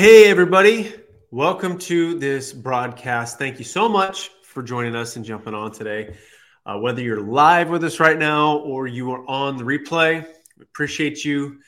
[0.00, 0.94] Hey, everybody.
[1.30, 3.38] Welcome to this broadcast.
[3.38, 6.16] Thank you so much for joining us and jumping on today.
[6.64, 10.26] Uh, whether you're live with us right now or you are on the replay,
[10.56, 11.60] we appreciate you.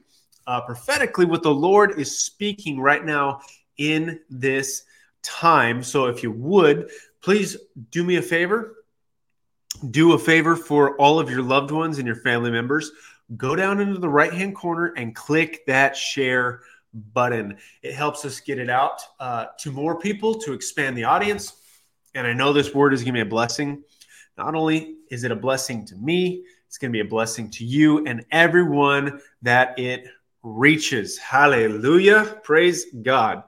[0.48, 3.42] uh, prophetically what the Lord is speaking right now
[3.78, 4.84] in this
[5.22, 5.84] time.
[5.84, 6.92] So if you would,
[7.22, 7.58] please
[7.92, 8.76] do me a favor.
[9.90, 12.92] Do a favor for all of your loved ones and your family members.
[13.36, 16.62] Go down into the right hand corner and click that share
[16.94, 17.58] button.
[17.82, 21.54] It helps us get it out uh, to more people to expand the audience.
[22.16, 23.84] And I know this word is going to be a blessing.
[24.38, 27.66] Not only is it a blessing to me, it's going to be a blessing to
[27.66, 30.08] you and everyone that it
[30.42, 31.18] reaches.
[31.18, 32.40] Hallelujah.
[32.44, 33.44] Praise God.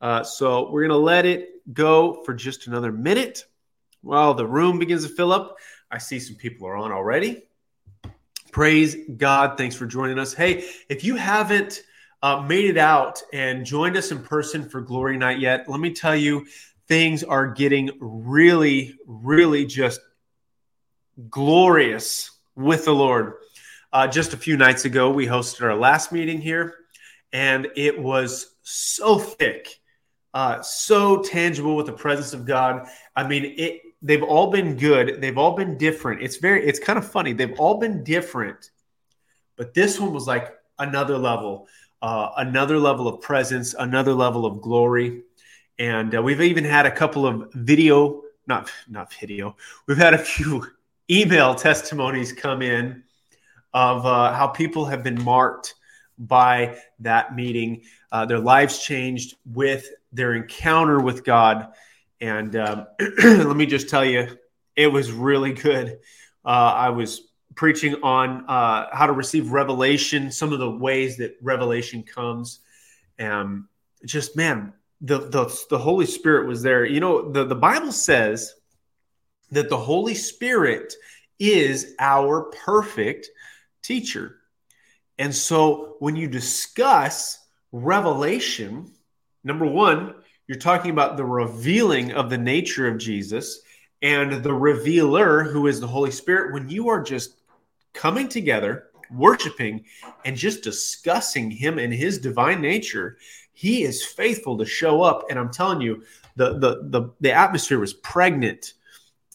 [0.00, 3.44] Uh, so we're going to let it go for just another minute
[4.02, 5.56] while the room begins to fill up.
[5.90, 7.44] I see some people are on already.
[8.52, 9.56] Praise God.
[9.56, 10.32] Thanks for joining us.
[10.32, 11.82] Hey, if you haven't
[12.22, 15.92] uh, made it out and joined us in person for Glory Night yet, let me
[15.92, 16.46] tell you,
[16.86, 20.00] things are getting really, really just
[21.28, 23.34] glorious with the Lord.
[23.92, 26.74] Uh, just a few nights ago, we hosted our last meeting here,
[27.32, 29.80] and it was so thick,
[30.34, 32.86] uh, so tangible with the presence of God.
[33.16, 33.82] I mean, it.
[34.02, 35.20] They've all been good.
[35.20, 36.22] They've all been different.
[36.22, 36.66] It's very.
[36.66, 37.34] It's kind of funny.
[37.34, 38.70] They've all been different,
[39.56, 41.68] but this one was like another level
[42.02, 45.22] uh, another level of presence, another level of glory.
[45.78, 49.56] And uh, we've even had a couple of video, not not video.
[49.86, 50.66] We've had a few
[51.10, 53.02] email testimonies come in
[53.72, 55.74] of uh, how people have been marked
[56.18, 57.82] by that meeting.
[58.12, 61.72] Uh, their lives changed with their encounter with God.
[62.20, 62.86] And um,
[63.24, 64.28] let me just tell you,
[64.76, 65.98] it was really good.
[66.44, 71.36] Uh, I was preaching on uh, how to receive revelation, some of the ways that
[71.42, 72.60] revelation comes.
[73.18, 73.64] and
[74.06, 74.72] just man,
[75.02, 76.84] the, the the Holy Spirit was there.
[76.84, 78.54] You know, the, the Bible says
[79.50, 80.94] that the Holy Spirit
[81.38, 83.28] is our perfect
[83.82, 84.36] teacher.
[85.18, 87.38] And so when you discuss
[87.72, 88.90] revelation,
[89.44, 90.14] number one,
[90.46, 93.60] you're talking about the revealing of the nature of Jesus
[94.02, 96.54] and the revealer, who is the Holy Spirit.
[96.54, 97.39] When you are just
[97.92, 99.84] coming together, worshiping,
[100.24, 103.18] and just discussing Him and His divine nature,
[103.52, 105.26] He is faithful to show up.
[105.30, 106.02] And I'm telling you,
[106.36, 108.74] the the the, the atmosphere was pregnant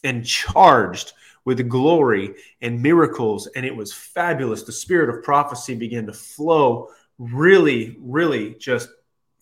[0.04, 1.12] and charged
[1.44, 4.64] with glory and miracles, and it was fabulous.
[4.64, 8.88] The spirit of prophecy began to flow, really, really just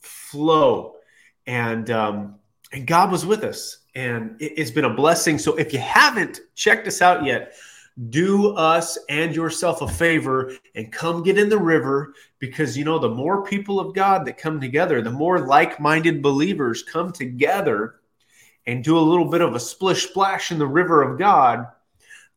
[0.01, 0.97] flow,
[1.47, 2.37] and um,
[2.73, 5.39] and God was with us, and it, it's been a blessing.
[5.39, 7.55] So if you haven't checked us out yet
[8.11, 12.99] do us and yourself a favor and come get in the river because you know
[12.99, 17.97] the more people of God that come together, the more like-minded believers come together
[18.67, 21.67] and do a little bit of a splish splash in the river of God,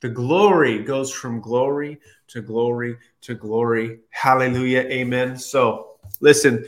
[0.02, 4.00] the glory goes from glory to glory to glory.
[4.10, 4.82] Hallelujah.
[4.82, 5.38] Amen.
[5.38, 6.66] So, listen,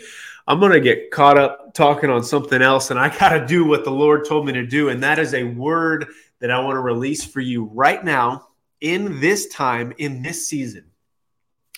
[0.48, 3.66] I'm going to get caught up talking on something else and I got to do
[3.66, 6.08] what the Lord told me to do and that is a word
[6.40, 8.49] that I want to release for you right now
[8.82, 10.86] in this time, in this season.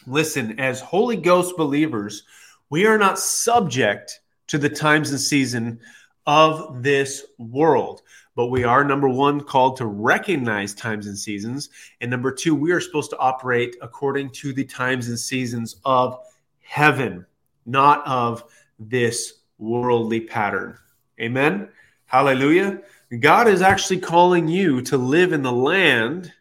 [0.08, 2.24] Listen, as Holy Ghost believers,
[2.70, 5.80] we are not subject to the times and season
[6.26, 8.02] of this world.
[8.36, 11.70] But we are, number one, called to recognize times and seasons.
[12.00, 16.20] And number two, we are supposed to operate according to the times and seasons of
[16.62, 17.26] heaven,
[17.66, 18.46] not of
[18.80, 20.78] this worldly pattern.
[21.20, 21.70] Amen.
[22.06, 22.82] Hallelujah.
[23.20, 26.32] God is actually calling you to live in the land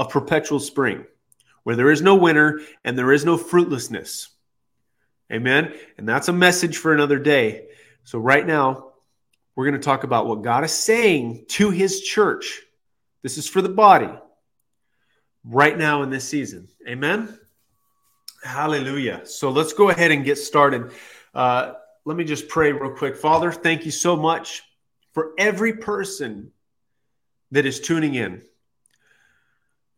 [0.00, 1.04] of perpetual spring,
[1.62, 4.28] where there is no winter and there is no fruitlessness.
[5.30, 5.74] Amen.
[5.98, 7.66] And that's a message for another day.
[8.04, 8.92] So, right now,
[9.54, 12.62] we're going to talk about what God is saying to his church.
[13.22, 14.08] This is for the body
[15.44, 16.68] right now in this season.
[16.88, 17.38] Amen.
[18.42, 19.26] Hallelujah.
[19.26, 20.92] So, let's go ahead and get started.
[21.34, 21.74] Uh,
[22.06, 23.18] let me just pray real quick.
[23.18, 24.62] Father, thank you so much
[25.12, 26.52] for every person
[27.50, 28.42] that is tuning in.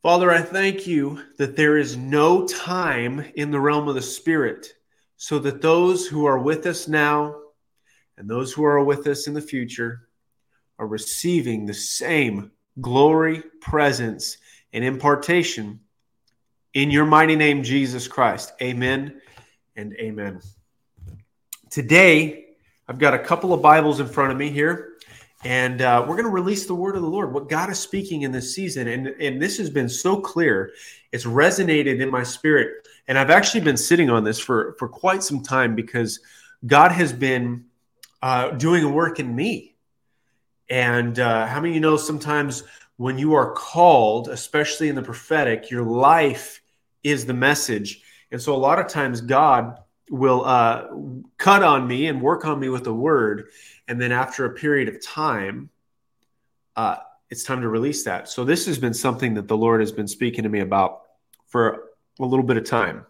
[0.03, 4.75] Father, I thank you that there is no time in the realm of the Spirit,
[5.17, 7.37] so that those who are with us now
[8.17, 10.09] and those who are with us in the future
[10.81, 12.51] are receiving the same
[12.81, 14.39] glory, presence,
[14.73, 15.79] and impartation
[16.75, 18.53] in your mighty name, Jesus Christ.
[18.61, 19.21] Amen
[19.77, 20.41] and amen.
[21.71, 22.47] Today,
[22.89, 24.92] I've got a couple of Bibles in front of me here,
[25.44, 28.23] and uh, we're going to release the word of the Lord, what God is speaking
[28.23, 28.87] in this season.
[28.89, 30.73] And, and this has been so clear,
[31.11, 32.87] it's resonated in my spirit.
[33.09, 36.21] And I've actually been sitting on this for, for quite some time because
[36.65, 37.65] God has been
[38.23, 39.75] uh, doing a work in me.
[40.71, 42.62] And uh, how many of you know sometimes
[42.97, 46.62] when you are called, especially in the prophetic, your life
[47.03, 48.03] is the message.
[48.31, 49.79] And so a lot of times God
[50.09, 50.87] will uh,
[51.39, 53.49] cut on me and work on me with the word.
[53.93, 55.69] And then after a period of time,
[56.77, 56.97] uh,
[57.29, 58.27] it's time to release that.
[58.27, 61.03] So this has been something that the Lord has been speaking to me about
[61.49, 63.05] for a little bit of time.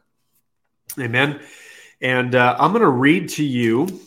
[0.98, 1.40] Amen.
[2.00, 4.00] And uh, I'm going to read to you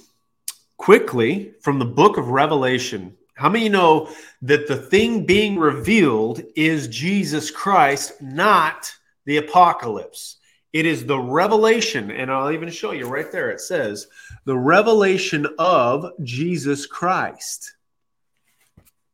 [0.76, 3.16] quickly from the book of Revelation.
[3.36, 4.10] How many know
[4.42, 8.94] that the thing being revealed is Jesus Christ, not
[9.24, 10.40] the apocalypse?
[10.76, 13.50] It is the revelation, and I'll even show you right there.
[13.50, 14.08] It says,
[14.44, 17.76] the revelation of Jesus Christ.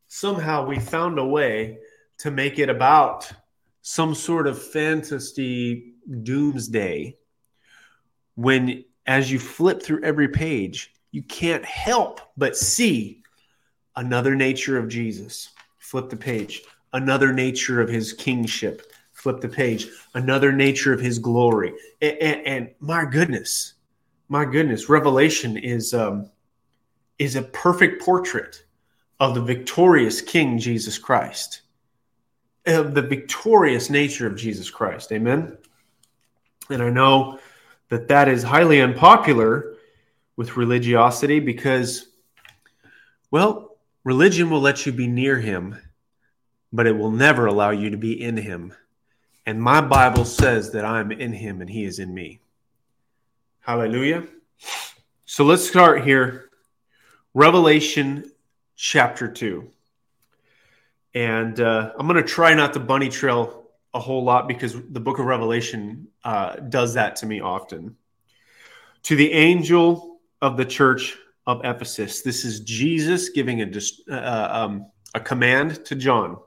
[0.08, 1.78] Somehow we found a way
[2.18, 3.32] to make it about
[3.84, 5.94] some sort of fantasy
[6.24, 7.16] doomsday
[8.34, 13.22] when, as you flip through every page, you can't help but see
[13.96, 15.50] another nature of Jesus.
[15.78, 18.91] Flip the page, another nature of his kingship.
[19.22, 21.74] Flip the page, another nature of his glory.
[22.02, 23.76] And, and, and my goodness,
[24.30, 26.32] my goodness, Revelation is um,
[27.20, 28.64] is a perfect portrait
[29.20, 31.62] of the victorious King Jesus Christ,
[32.66, 35.12] of the victorious nature of Jesus Christ.
[35.12, 35.56] Amen.
[36.72, 37.38] And I know
[37.90, 39.76] that that is highly unpopular
[40.36, 42.08] with religiosity because,
[43.30, 45.78] well, religion will let you be near him,
[46.74, 48.74] but it will never allow you to be in him.
[49.46, 52.40] And my Bible says that I'm in him and he is in me.
[53.62, 54.28] Hallelujah.
[55.26, 56.50] So let's start here.
[57.34, 58.32] Revelation
[58.76, 59.70] chapter 2.
[61.14, 65.00] And uh, I'm going to try not to bunny trail a whole lot because the
[65.00, 67.96] book of Revelation uh, does that to me often.
[69.04, 71.18] To the angel of the church
[71.48, 72.22] of Ephesus.
[72.22, 73.72] This is Jesus giving a,
[74.10, 76.38] uh, um, a command to John.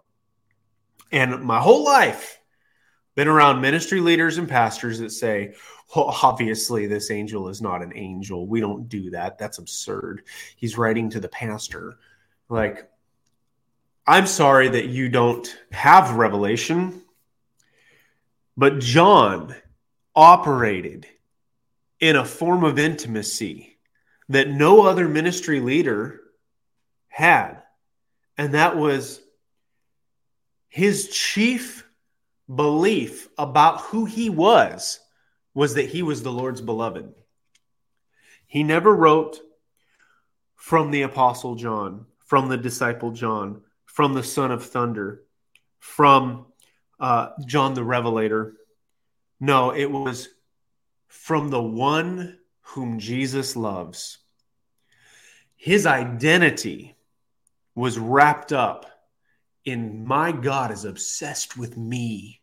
[1.13, 2.41] And my whole life,
[3.15, 5.55] been around ministry leaders and pastors that say,
[5.95, 8.47] well, obviously, this angel is not an angel.
[8.47, 9.39] We don't do that.
[9.39, 10.23] That's absurd.
[10.57, 11.99] He's writing to the pastor.
[12.49, 12.89] Like,
[14.07, 17.03] I'm sorry that you don't have revelation,
[18.57, 19.55] but John
[20.15, 21.07] operated
[22.01, 23.79] in a form of intimacy
[24.29, 26.21] that no other ministry leader
[27.09, 27.63] had.
[28.37, 29.21] And that was
[30.69, 31.87] his chief
[32.53, 35.01] belief about who he was
[35.55, 37.15] was that he was the Lord's beloved.
[38.47, 39.41] He never wrote
[40.55, 45.23] from the apostle John, from the disciple John, from the son of thunder,
[45.79, 46.47] from
[46.99, 48.55] uh, John the Revelator.
[49.41, 50.29] No, it was
[51.07, 54.19] from the one whom Jesus loves.
[55.57, 56.97] His identity
[57.75, 58.87] was wrapped up
[59.65, 62.41] in my God is obsessed with me.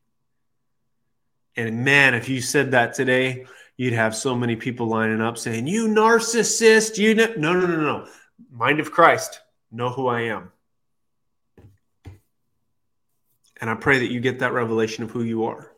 [1.55, 3.45] And man, if you said that today,
[3.77, 7.13] you'd have so many people lining up saying, You narcissist, you.
[7.13, 8.07] No, no, no, no.
[8.51, 10.51] Mind of Christ, know who I am.
[13.59, 15.71] And I pray that you get that revelation of who you are.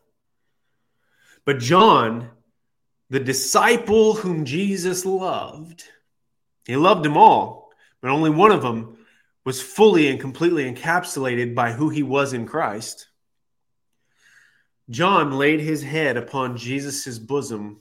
[1.43, 2.29] But John
[3.13, 5.83] the disciple whom Jesus loved,
[6.65, 7.69] he loved them all,
[8.01, 8.97] but only one of them
[9.45, 13.07] was fully and completely encapsulated by who he was in Christ.
[14.89, 17.79] John laid his head upon Jesus' bosom,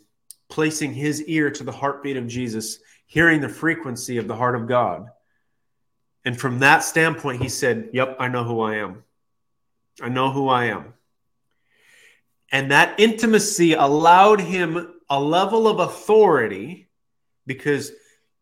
[0.49, 4.69] placing his ear to the heartbeat of Jesus, hearing the frequency of the heart of
[4.69, 5.09] God.
[6.25, 9.03] And from that standpoint, he said, Yep, I know who I am.
[10.01, 10.95] I know who I am.
[12.51, 16.89] And that intimacy allowed him a level of authority
[17.47, 17.91] because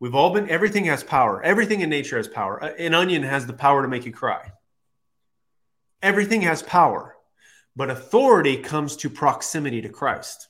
[0.01, 1.41] we've all been, everything has power.
[1.41, 2.57] Everything in nature has power.
[2.57, 4.51] An onion has the power to make you cry.
[6.01, 7.15] Everything has power,
[7.75, 10.49] but authority comes to proximity to Christ.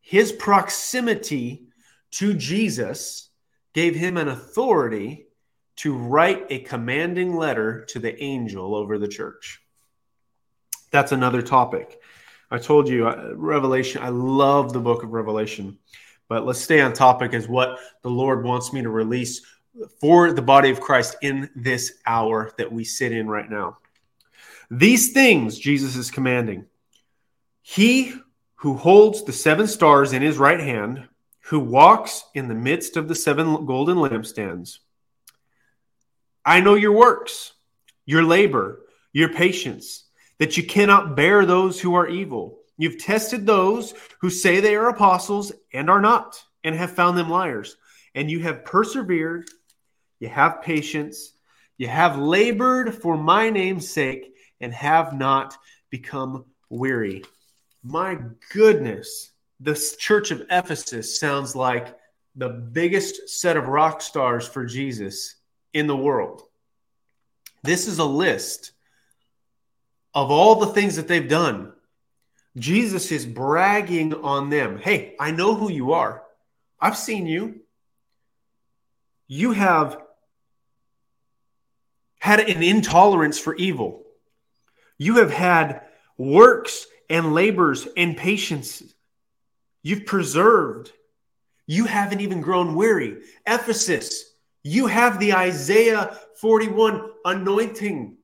[0.00, 1.66] His proximity
[2.12, 3.28] to Jesus
[3.72, 5.26] gave him an authority
[5.76, 9.60] to write a commanding letter to the angel over the church.
[10.92, 12.00] That's another topic.
[12.52, 15.78] I told you, uh, Revelation, I love the book of Revelation
[16.28, 19.42] But let's stay on topic as what the Lord wants me to release
[20.00, 23.78] for the body of Christ in this hour that we sit in right now.
[24.70, 26.66] These things Jesus is commanding.
[27.62, 28.14] He
[28.56, 31.06] who holds the seven stars in his right hand,
[31.40, 34.78] who walks in the midst of the seven golden lampstands.
[36.44, 37.52] I know your works,
[38.06, 38.80] your labor,
[39.12, 40.04] your patience,
[40.38, 42.58] that you cannot bear those who are evil.
[42.76, 47.28] You've tested those who say they are apostles and are not, and have found them
[47.28, 47.76] liars.
[48.14, 49.48] And you have persevered,
[50.18, 51.32] you have patience,
[51.76, 55.56] you have labored for my name's sake, and have not
[55.90, 57.24] become weary.
[57.82, 58.18] My
[58.52, 61.96] goodness, this church of Ephesus sounds like
[62.34, 65.36] the biggest set of rock stars for Jesus
[65.72, 66.42] in the world.
[67.62, 68.72] This is a list
[70.14, 71.73] of all the things that they've done.
[72.56, 74.78] Jesus is bragging on them.
[74.78, 76.22] Hey, I know who you are.
[76.80, 77.60] I've seen you.
[79.26, 80.00] You have
[82.18, 84.02] had an intolerance for evil.
[84.98, 85.82] You have had
[86.16, 88.82] works and labors and patience.
[89.82, 90.92] You've preserved.
[91.66, 93.22] You haven't even grown weary.
[93.46, 94.24] Ephesus,
[94.62, 98.16] you have the Isaiah 41 anointing.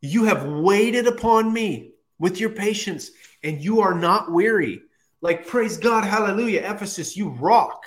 [0.00, 3.10] You have waited upon me with your patience,
[3.44, 4.80] and you are not weary.
[5.20, 7.84] Like, praise God, hallelujah, Ephesus, you rock.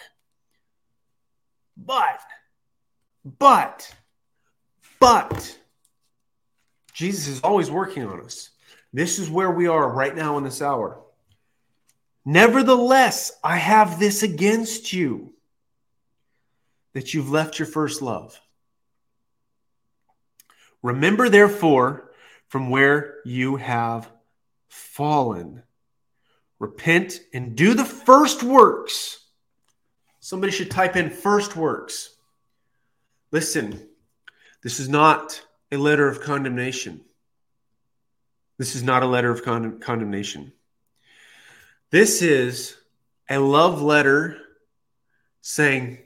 [1.75, 2.21] But,
[3.37, 3.93] but,
[4.99, 5.57] but,
[6.93, 8.51] Jesus is always working on us.
[8.93, 11.01] This is where we are right now in this hour.
[12.25, 15.33] Nevertheless, I have this against you
[16.93, 18.39] that you've left your first love.
[20.81, 22.11] Remember, therefore,
[22.49, 24.09] from where you have
[24.67, 25.63] fallen.
[26.59, 29.23] Repent and do the first works.
[30.19, 32.15] Somebody should type in first works.
[33.31, 33.87] Listen,
[34.63, 37.01] this is not a letter of condemnation.
[38.57, 40.51] This is not a letter of con- condemnation.
[41.91, 42.75] This is
[43.29, 44.37] a love letter
[45.41, 45.99] saying,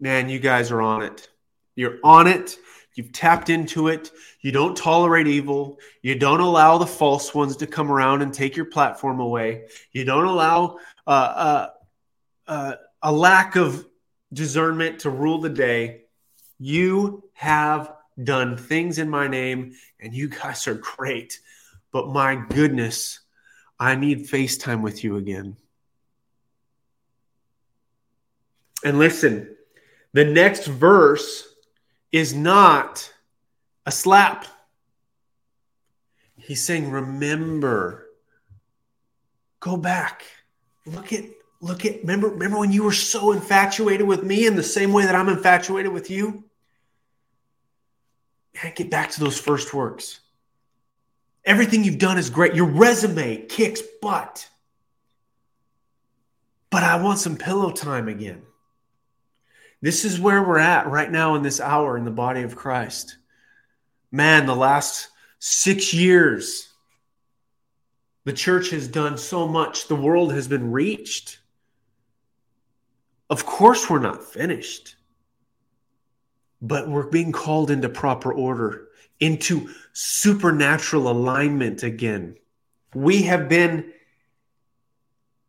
[0.00, 1.28] Man, you guys are on it.
[1.74, 2.56] You're on it.
[2.98, 4.10] You've tapped into it.
[4.40, 5.78] You don't tolerate evil.
[6.02, 9.66] You don't allow the false ones to come around and take your platform away.
[9.92, 11.68] You don't allow uh, uh,
[12.48, 13.86] uh, a lack of
[14.32, 16.06] discernment to rule the day.
[16.58, 21.38] You have done things in my name, and you guys are great.
[21.92, 23.20] But my goodness,
[23.78, 25.56] I need FaceTime with you again.
[28.84, 29.54] And listen,
[30.14, 31.47] the next verse
[32.12, 33.12] is not
[33.86, 34.46] a slap.
[36.36, 38.06] He's saying, remember,
[39.60, 40.22] go back.
[40.86, 41.24] Look at,
[41.60, 45.04] look at, remember, remember when you were so infatuated with me in the same way
[45.04, 46.44] that I'm infatuated with you?
[48.62, 50.20] Man, get back to those first works.
[51.44, 52.54] Everything you've done is great.
[52.54, 54.48] Your resume kicks butt.
[56.70, 58.42] But I want some pillow time again.
[59.80, 63.16] This is where we're at right now in this hour in the body of Christ.
[64.10, 65.08] Man, the last
[65.38, 66.72] six years,
[68.24, 69.88] the church has done so much.
[69.88, 71.38] The world has been reached.
[73.30, 74.96] Of course, we're not finished,
[76.60, 78.88] but we're being called into proper order
[79.20, 82.36] into supernatural alignment again.
[82.94, 83.92] We have been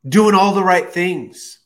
[0.07, 1.59] doing all the right things.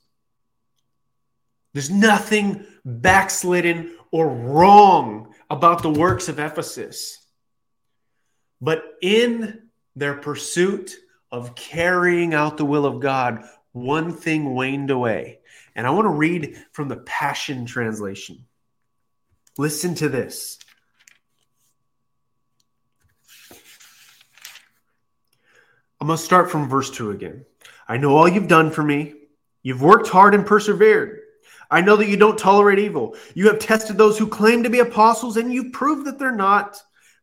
[1.74, 7.20] There's nothing backslidden or wrong about the works of Ephesus.
[8.62, 9.64] But in
[9.96, 10.96] their pursuit
[11.32, 15.40] of carrying out the will of God, one thing waned away.
[15.76, 18.46] And I want to read from the Passion Translation.
[19.58, 20.60] Listen to this.
[26.00, 27.46] I'm going to start from verse 2 again.
[27.88, 29.14] I know all you've done for me.
[29.64, 31.22] You've worked hard and persevered.
[31.74, 33.16] I know that you don't tolerate evil.
[33.34, 36.80] You have tested those who claim to be apostles, and you've proved that they're not,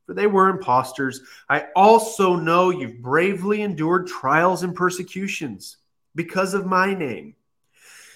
[0.07, 1.21] for they were impostors.
[1.49, 5.77] I also know you've bravely endured trials and persecutions
[6.17, 7.37] because of my name,